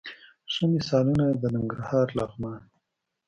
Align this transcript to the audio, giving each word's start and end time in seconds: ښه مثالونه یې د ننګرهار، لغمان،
ښه 0.53 0.63
مثالونه 0.73 1.23
یې 1.29 1.35
د 1.41 1.43
ننګرهار، 1.55 2.07
لغمان، 2.17 2.61